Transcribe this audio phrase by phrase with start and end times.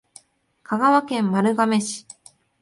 [0.63, 2.07] 香川県丸亀市